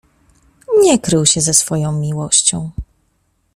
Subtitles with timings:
[0.81, 2.71] "Nie krył się ze swoją miłością."